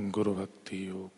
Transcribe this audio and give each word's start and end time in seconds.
गुरु 0.00 0.34
भक्ति 0.34 0.88
योग। 0.88 1.10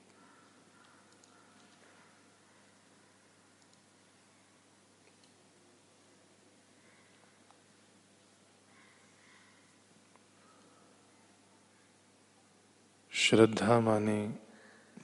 श्रद्धा 13.13 13.81
माने 13.81 14.35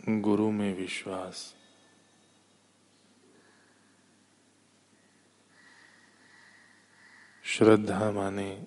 गुरु 0.08 0.50
में 0.50 0.74
विश्वास। 0.76 1.54
श्रद्धा 7.44 8.10
माने 8.10 8.66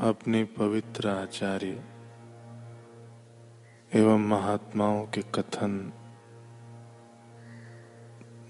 अपने 0.00 0.44
पवित्र 0.44 1.08
आचार्य 1.08 1.91
एवं 3.94 4.18
महात्माओं 4.18 5.06
के 5.06 5.22
कथन, 5.22 5.92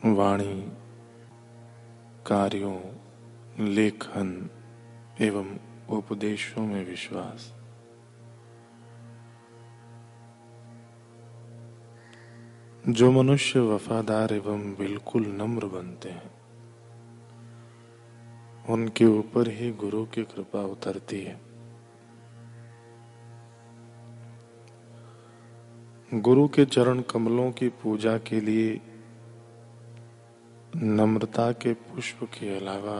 वाणी, 0.05 0.73
कार्यों, 2.27 2.80
लेखन 3.59 4.50
एवं 5.20 5.59
उपदेशों 5.88 6.66
में 6.66 6.86
विश्वास। 6.86 7.55
जो 12.88 13.12
मनुष्य 13.12 13.61
वफादार 13.61 14.33
एवं 14.33 14.74
बिल्कुल 14.74 15.27
नम्र 15.27 15.66
बनते 15.66 16.09
हैं, 16.09 16.34
उनके 18.69 19.05
ऊपर 19.05 19.48
ही 19.48 19.72
गुरु 19.72 20.05
की 20.05 20.22
कृपा 20.22 20.61
उतरती 20.61 21.20
है। 21.20 21.52
गुरु 26.12 26.47
के 26.48 26.64
चरण 26.64 27.00
कमलों 27.00 27.50
की 27.53 27.69
पूजा 27.83 28.17
के 28.19 28.41
लिए, 28.41 28.81
नम्रता 30.77 31.50
के 31.53 31.73
पुष्प 31.73 32.19
के 32.25 32.56
अलावा 32.56 32.98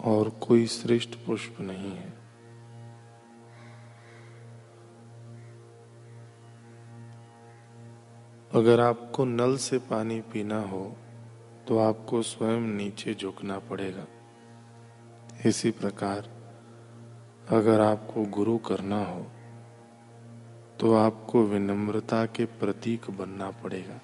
और 0.00 0.28
कोई 0.40 0.66
श्रेष्ठ 0.66 1.14
पुष्प 1.26 1.56
नहीं 1.60 1.90
है। 1.90 2.12
अगर 8.52 8.80
आपको 8.80 9.24
नल 9.24 9.56
से 9.56 9.78
पानी 9.90 10.20
पीना 10.32 10.60
हो 10.62 10.84
तो 11.68 11.78
आपको 11.78 12.22
स्वयं 12.22 12.60
नीचे 12.76 13.14
झुकना 13.14 13.58
पड़ेगा। 13.58 14.06
इसी 15.46 15.70
प्रकार, 15.70 16.28
अगर 17.50 17.80
आपको 17.80 18.24
गुरु 18.24 18.58
करना 18.58 19.04
हो 19.04 19.26
तो 20.82 20.94
आपको 20.94 21.42
विनम्रता 21.42 22.26
के 22.26 22.44
प्रतीक 22.44 23.10
बनना 23.10 23.50
पड़ेगा। 23.50 24.00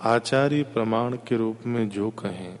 आचार्य 0.00 0.62
प्रमाण 0.62 1.16
के 1.16 1.36
रूप 1.36 1.58
में 1.66 1.88
जो 1.88 2.10
कहें, 2.10 2.58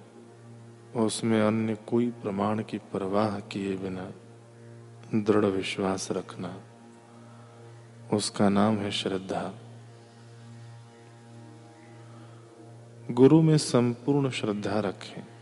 उसमें 0.96 1.40
अन्य 1.42 1.74
कोई 1.74 2.10
प्रमाण 2.10 2.62
की 2.62 2.78
परवाह 2.78 3.40
किए 3.40 3.76
बिना 3.76 4.10
दृढ़ 5.14 5.44
विश्वास 5.44 6.10
रखना, 6.10 6.60
उसका 8.12 8.48
नाम 8.48 8.76
है 8.76 8.90
श्रद्धा। 8.90 9.54
गुरु 13.10 13.42
में 13.42 13.58
संपूर्ण 13.58 14.30
श्रद्धा 14.30 14.80
रखें। 14.80 15.35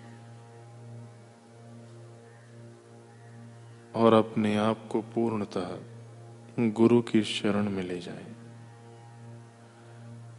और 3.95 4.13
अपने 4.13 4.57
आप 4.57 4.89
को 4.93 5.01
पूर्णतः 5.01 5.79
गुरु 6.59 7.03
की 7.03 7.23
शरण 7.23 7.71
में 7.71 7.83
ले 7.83 7.99
जाएँ। 7.99 8.35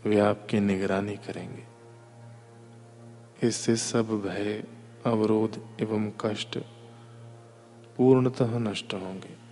वे 0.05 0.19
आपकी 0.19 0.59
निगरानी 0.59 1.16
करेंगे। 1.16 1.63
इससे 3.47 3.75
सब 3.75 4.07
भय, 4.07 4.63
अवरोध 5.05 5.67
एवं 5.81 6.11
कष्ट 6.21 6.57
पूर्णतः 7.97 8.59
नष्ट 8.59 8.93
होंगे। 8.93 9.45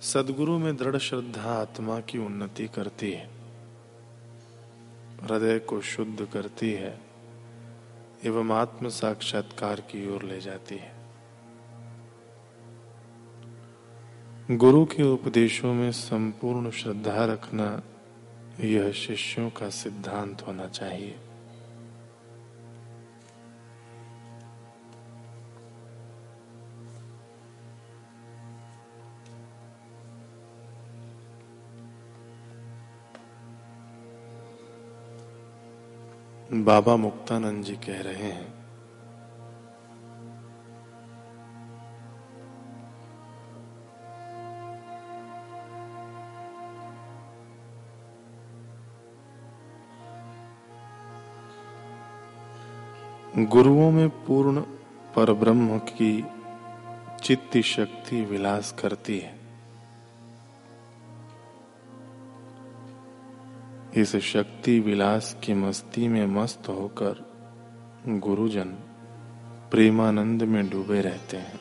सदगुरु 0.00 0.58
में 0.58 0.76
दृढ़ 0.76 0.96
श्रद्धा 0.96 1.52
आत्मा 1.52 2.00
की 2.00 2.18
उन्नति 2.18 2.68
करती 2.68 3.12
है। 3.12 3.30
हृदय 5.22 5.58
को 5.58 5.80
शुद्ध 5.80 6.28
करती 6.32 6.72
है। 6.72 7.09
एवं 8.24 8.50
आत्म 8.50 8.88
साक्षात्कार 8.88 9.80
की 9.80 10.10
ओर 10.10 10.22
ले 10.22 10.40
जाती 10.40 10.74
है। 10.74 11.00
गुरु 14.50 14.84
के 14.84 15.02
उपदेशों 15.02 15.74
में 15.74 15.92
संपूर्ण 15.92 16.70
श्रद्धा 16.70 17.24
रखना 17.24 17.82
यह 18.60 18.92
शिष्यों 18.92 19.50
का 19.50 19.70
सिद्धांत 19.70 20.42
होना 20.46 20.66
चाहिए। 20.66 21.18
बाबा 36.50 36.94
मुक्तानंद 36.96 37.64
जी 37.64 37.74
कह 37.76 38.00
रहे 38.02 38.30
हैं, 38.30 38.48
गुरुओं 53.46 53.90
में 53.90 54.08
पूर्ण 54.26 54.60
परब्रह्म 55.16 55.78
की 55.78 56.24
चित्त 57.22 57.56
शक्ति 57.66 58.24
विलास 58.24 58.72
करती 58.72 59.18
है। 59.18 59.39
इस 63.96 64.16
शक्ति 64.16 64.80
विलास 64.80 65.36
की 65.44 65.54
मस्ती 65.54 66.08
में 66.08 66.26
मस्त 66.26 66.68
होकर 66.68 67.14
गुरुजन 68.08 68.68
प्रेमानंद 69.70 70.42
में 70.42 70.70
डूबे 70.70 71.00
रहते 71.00 71.36
हैं। 71.36 71.60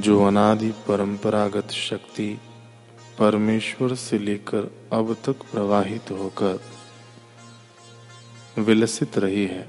जो 0.00 0.24
अनादि 0.24 0.70
परंपरागत 0.70 1.70
शक्ति 1.70 2.38
परमेश्वर 3.18 3.94
से 3.94 4.18
लेकर 4.18 4.88
अब 4.92 5.16
तक 5.24 5.42
प्रवाहित 5.52 6.10
होकर 6.10 6.60
विलसित 8.58 9.18
रही 9.18 9.46
है, 9.46 9.66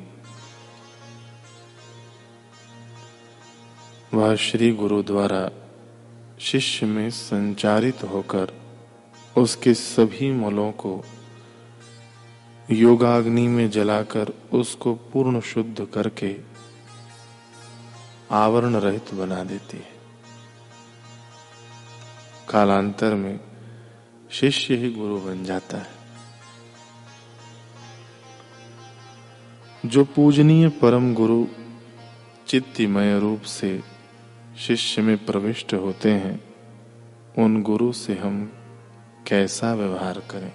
वह 4.14 4.36
श्री 4.36 4.72
गुरु 4.72 5.04
द्वारा 5.04 5.50
शिष्य 6.40 6.85
में 6.85 7.09
संचारित 7.09 8.03
होकर 8.03 8.53
उसके 9.38 9.73
सभी 9.73 10.31
मलों 10.31 10.72
को 10.72 11.06
योगाग्नि 12.72 13.47
में 13.47 13.69
जलाकर 13.69 14.29
उसको 14.53 14.95
पूर्ण 14.95 15.41
शुद्ध 15.41 15.85
करके 15.94 16.38
आवरण 18.31 18.75
रहित 18.75 19.13
बना 19.13 19.44
देती 19.44 19.78
है। 19.78 19.95
कालांतर 22.50 23.16
में 23.16 23.40
शिष्य 24.31 24.75
ही 24.75 24.91
गुरु 24.94 25.18
बन 25.18 25.44
जाता 25.44 25.77
है। 25.77 25.95
जो 29.86 30.04
पूजनीय 30.04 30.69
परम 30.69 31.13
गुरु 31.13 31.48
चित्तिमय 32.48 33.19
रूप 33.19 33.42
से 33.42 33.94
शिष्य 34.57 35.02
में 35.02 35.25
प्रविष्ट 35.25 35.74
होते 35.74 36.12
हैं, 36.12 36.44
उन 37.38 37.62
गुरु 37.62 37.92
से 37.92 38.16
हम 38.16 38.54
कैसा 39.28 39.74
व्यवहार 39.74 40.19
करें, 40.19 40.52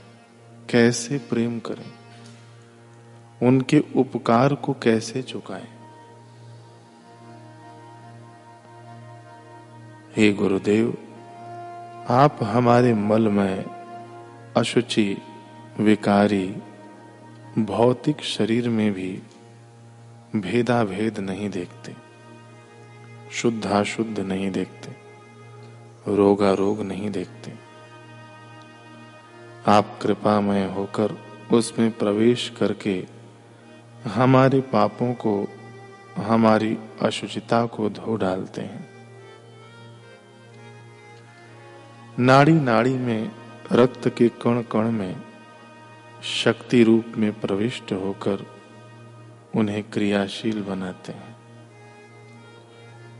कैसे 0.71 1.19
प्रेम 1.19 1.59
करें, 1.59 1.93
उनके 3.43 3.83
उपकार 3.97 4.55
को 4.55 4.73
कैसे 4.73 5.23
चुकाएँ। 5.23 5.69
हे 10.17 10.33
गुरुदेव, 10.33 10.99
आप 12.09 12.39
हमारे 12.43 12.95
मलमय, 12.95 13.65
अशुचि, 14.57 15.17
विकारी, 15.81 16.57
भौतिक 17.59 18.21
शरीर 18.21 18.69
में 18.69 18.93
भी 18.93 19.23
भेदा 20.37 20.85
भेद 20.85 21.19
नहीं 21.19 21.51
देखते। 21.51 22.10
शुद्धाशुद्ध 23.33 24.21
नहीं 24.21 24.51
देखते 24.51 25.11
रोगा 26.15 26.53
रोग 26.53 26.83
नहीं 26.83 27.11
देखते। 27.11 27.55
आप 29.67 29.99
कृपामय 30.03 30.67
होकर 30.67 31.19
उसमें 31.53 31.99
प्रवेश 31.99 32.53
करके 32.59 33.07
हमारे 34.05 34.61
पापों 34.61 35.15
को, 35.15 35.49
हमारी 36.17 36.79
अशुचिता 37.03 37.67
को 37.67 37.91
धो 37.91 38.17
डालते 38.17 38.61
हैं। 38.61 38.91
नाड़ी 42.19 42.53
नाड़ी 42.53 42.95
में, 42.95 43.31
रक्त 43.73 44.09
के 44.09 44.29
कण 44.29 44.63
कण 44.63 44.91
में 44.91 45.17
शक्ति 46.23 46.85
रूप 46.85 47.05
में 47.17 47.41
प्रविष्ट 47.41 47.93
होकर 47.93 48.47
उन्हें 49.57 49.91
क्रियाशील 49.91 50.63
बनाते 50.63 51.13
हैं। 51.13 51.40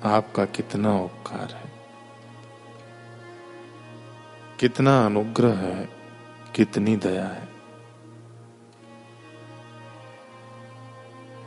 आपका 0.05 0.45
कितना 0.45 1.01
उपकार 1.01 1.55
है। 1.55 1.73
कितना 4.61 5.07
अनुग्रह 5.07 5.55
है, 5.55 5.89
कितनी 6.55 6.97
दया 6.97 7.27
है। 7.27 7.49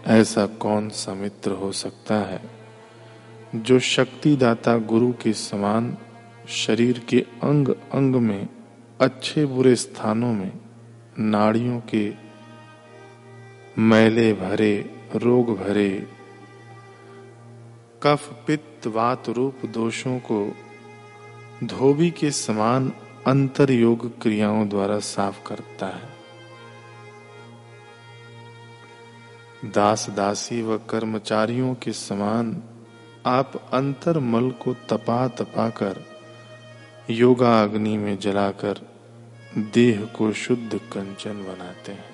ऐसा 0.06 0.46
कौन 0.46 0.90
सा 0.90 1.14
मित्र 1.14 1.52
हो 1.52 1.72
सकता 1.72 2.16
है, 2.16 2.42
जो 3.56 3.80
शक्तिदाता 3.80 4.78
गुरु 4.78 5.12
के 5.12 5.34
समान 5.34 5.98
शरीर 6.48 7.00
के 7.00 7.26
अंग 7.44 7.70
अंग 7.70 8.16
में, 8.16 8.50
अच्छे 9.02 9.46
बुरे 9.46 9.76
स्थानों 9.76 10.34
में, 10.34 10.52
नाड़ियों 11.20 11.80
के 11.80 12.14
मैले 13.78 14.34
भरे, 14.34 15.06
रोग 15.16 15.58
भरे 15.58 16.08
कफ, 18.04 18.44
पित्त, 18.48 18.88
वात, 18.88 19.30
रूप, 19.30 19.66
दोषों 19.66 20.20
को 20.20 20.56
धोबी 21.64 22.12
के 22.12 22.32
समान 22.32 22.94
अंतर 23.28 23.72
योग 23.72 24.22
क्रियाओं 24.22 24.70
द्वारा 24.70 25.00
साफ़ 25.00 25.48
करता 25.48 25.88
है। 25.88 26.14
दास 29.72 30.10
दासी 30.10 30.62
व 30.62 30.78
कर्मचारियों 30.78 31.76
के 31.76 31.94
समान 31.94 32.64
आप 33.26 33.70
अंतर 33.74 34.20
मल 34.20 34.52
को 34.52 34.74
तपा 34.74 35.28
तपा 35.28 35.70
कर 35.70 36.06
योगा 37.10 37.64
अग्नि 37.64 37.98
में 37.98 38.20
जलाकर 38.20 38.82
देह 39.58 40.06
को 40.06 40.34
शुद्ध 40.34 40.78
कंचन 40.78 41.34
बनाते 41.34 41.92
हैं। 41.92 42.13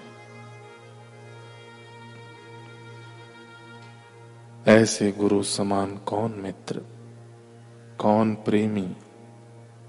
ऐसे 4.70 5.12
गुरु 5.12 5.44
समान 5.44 5.98
कौन 5.98 6.32
मित्र? 6.32 6.82
कौन 8.00 8.36
प्रेमी? 8.36 8.96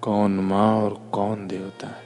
कौन 0.02 0.30
माँ 0.30 0.76
और 0.76 1.10
कौन 1.12 1.46
देवता 1.46 1.86
है? 1.86 2.02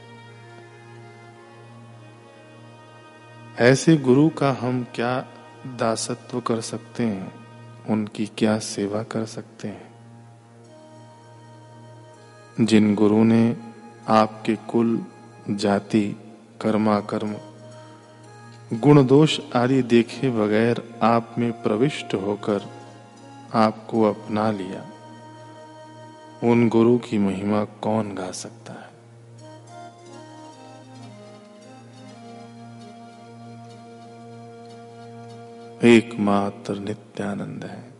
ऐसे 3.61 3.97
गुरु 3.97 4.29
का 4.29 4.53
हम 4.53 4.87
क्या 4.95 5.21
दासत्व 5.67 6.41
कर 6.41 6.61
सकते 6.61 7.03
हैं? 7.03 7.35
उनकी 7.91 8.27
क्या 8.27 8.59
सेवा 8.59 9.03
कर 9.03 9.25
सकते 9.25 9.69
हैं? 9.69 9.95
जिन 12.61 12.95
गुरु 12.95 13.25
ने 13.25 13.57
आपके 14.09 14.57
कुल 14.57 15.07
जाति, 15.51 16.17
कर्माकर्म 16.63 17.37
गुण 18.73 19.07
दोष 19.07 19.41
आदि 19.55 19.83
देखे 19.83 20.31
बगैर 20.31 20.99
आप 21.03 21.35
में 21.39 21.63
प्रविष्ट 21.63 22.15
होकर 22.15 22.63
आपको 23.55 24.03
अपना 24.03 24.51
लिया। 24.51 24.91
उन 26.51 26.69
गुरु 26.69 26.99
की 26.99 27.19
महिमा 27.19 27.65
कौन 27.65 28.15
गा 28.15 28.31
सकता 28.31 28.73
है? 28.73 28.91
एकमात्र 35.85 36.75
नित्यानंद 36.75 37.65
है, 37.65 37.91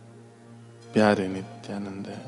प्यारे 0.93 1.27
नित्यानंद 1.27 2.07
है। 2.07 2.21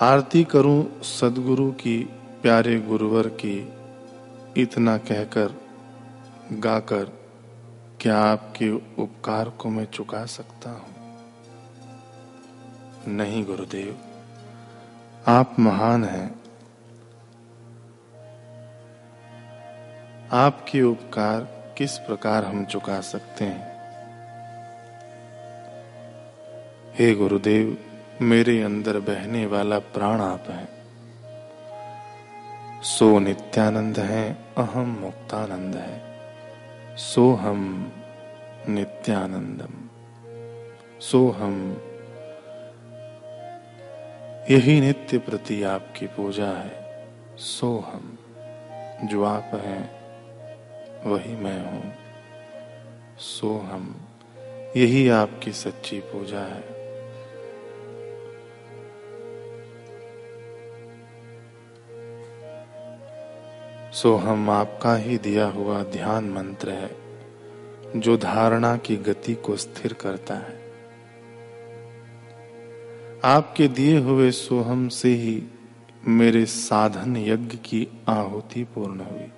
आरती 0.00 0.44
करूँ 0.44 1.02
सदगुरु 1.02 1.70
की, 1.72 1.98
प्यारे 2.42 2.80
गुरुवर 2.80 3.28
की, 3.28 3.72
इतना 4.56 4.98
कहकर 4.98 5.63
गाकर 6.52 7.04
क्या 8.00 8.18
आपके 8.18 8.70
उपकार 9.02 9.48
को 9.48 9.68
मैं 9.68 9.84
चुका 9.84 10.26
सकता 10.26 10.70
हूँ? 10.70 10.94
नहीं, 13.08 13.44
गुरुदेव। 13.44 14.00
आप 15.26 15.56
महान 15.58 16.04
हैं। 16.04 16.40
आपके 20.32 20.82
उपकार 20.82 21.40
किस 21.78 21.98
प्रकार 21.98 22.44
हम 22.44 22.64
चुका 22.64 23.00
सकते 23.00 23.44
हैं? 23.44 23.74
हे 26.94 27.14
गुरुदेव, 27.14 27.78
मेरे 28.22 28.62
अंदर 28.62 29.00
बहने 29.00 29.46
वाला 29.46 29.78
प्राण 29.78 30.20
आप 30.20 30.44
हैं। 30.48 30.68
सो 32.82 33.18
नित्यानंद 33.18 33.98
है 33.98 34.38
अहम 34.58 34.98
मुक्तानंद 35.00 35.76
है। 35.76 36.13
सो 36.96 37.34
हम 37.34 37.92
नित्यानंदम 38.68 39.88
सोहम 41.00 41.76
यही 44.50 44.80
नित्य 44.80 45.18
प्रति 45.18 45.62
आपकी 45.62 46.06
पूजा 46.06 46.46
है। 46.46 47.08
सोहम 47.38 48.18
जो 49.04 49.24
आप 49.24 49.50
हैं, 49.54 49.90
वही 51.10 51.36
मैं 51.36 51.72
हूँ। 51.72 51.92
सोहम 53.18 53.96
यही 54.76 55.08
आपकी 55.08 55.52
सच्ची 55.52 56.00
पूजा 56.00 56.40
है। 56.40 56.73
सो 63.94 64.14
हम 64.16 64.50
आपका 64.50 64.94
ही 64.96 65.18
दिया 65.18 65.46
हुआ 65.46 65.82
ध्यान 65.82 66.30
मंत्र 66.30 66.70
है, 66.70 66.90
जो 67.96 68.16
धारणा 68.16 68.76
की 68.76 68.96
गति 68.96 69.34
को 69.34 69.56
स्थिर 69.56 69.92
करता 69.92 70.34
है। 70.34 70.62
आपके 73.24 73.68
दिए 73.68 73.98
हुए 73.98 74.30
सोहम 74.30 74.88
से 74.88 75.08
ही 75.08 75.42
मेरे 76.06 76.44
साधन 76.46 77.16
यज्ञ 77.16 77.56
की 77.56 77.86
आहुति 78.08 78.64
पूर्ण 78.64 79.00
हुई। 79.00 79.30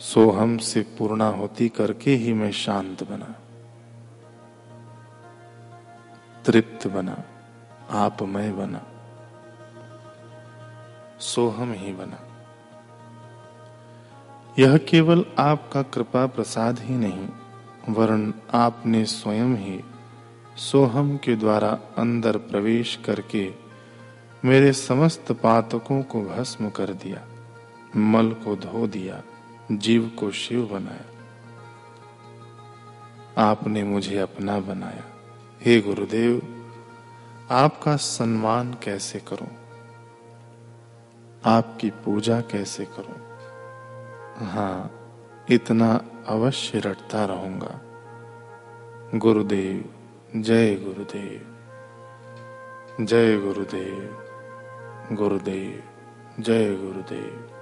सोहम 0.00 0.56
से 0.58 0.80
पूर्णाहुति 0.98 1.68
करके 1.68 2.14
ही 2.14 2.32
मैं 2.32 2.52
शांत 2.52 3.02
बना, 3.02 3.34
तृप्त 6.44 6.86
बना, 6.86 7.22
आपमय 7.90 8.52
बना। 8.52 8.86
सोहम 11.20 11.72
ही 11.72 11.92
बना। 11.92 12.18
यह 14.58 14.76
केवल 14.76 15.24
आपका 15.38 15.82
कृपा 15.82 16.26
प्रसाद 16.26 16.78
ही 16.80 16.94
नहीं 16.94 17.28
वर्ण 17.88 18.32
आपने 18.54 19.04
स्वयं 19.04 19.56
ही 19.56 19.84
सोहम 20.56 21.16
के 21.16 21.36
द्वारा 21.36 21.78
अंदर 21.98 22.36
प्रवेश 22.36 22.98
करके 23.04 23.52
मेरे 24.44 24.72
समस्त 24.72 25.32
पातकों 25.32 26.02
को 26.02 26.22
भस्म 26.22 26.70
कर 26.70 26.86
दिया, 26.86 27.26
मल 27.96 28.32
को 28.32 28.56
धो 28.56 28.86
दिया, 28.86 29.22
जीव 29.72 30.12
को 30.18 30.30
शिव 30.30 30.68
बनाया। 30.72 31.04
आपने 33.50 33.84
मुझे 33.84 34.18
अपना 34.18 34.60
बनाया। 34.60 35.04
हे 35.62 35.80
गुरुदेव, 35.80 36.42
आपका 37.50 37.96
सम्मान 37.96 38.74
कैसे 38.74 39.18
करूँ? 39.18 39.69
आपकी 41.44 41.90
पूजा 41.90 42.40
कैसे 42.40 42.84
करूँ? 42.84 43.16
हाँ 44.48 44.96
इतना 45.50 46.04
अवश्य 46.28 46.78
रटता 46.78 47.24
रहूँगा। 47.24 47.80
गुरुदेव, 49.18 49.94
जय 50.40 50.76
गुरुदेव। 50.76 51.46
जय 53.04 53.36
गुरुदेव। 53.38 54.24
गुरुदेव, 55.12 55.82
जय 56.42 56.74
गुरुदेव। 56.74 57.59